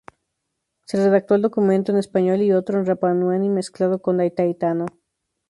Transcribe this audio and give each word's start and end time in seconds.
Se 0.87 0.97
redactó 0.97 1.35
el 1.35 1.43
documento 1.43 1.91
en 1.91 1.99
español 1.99 2.41
y 2.41 2.53
otro 2.53 2.79
en 2.79 2.87
rapanui 2.87 3.49
mezclado 3.49 4.01
con 4.01 4.17
tahitiano. 4.33 4.87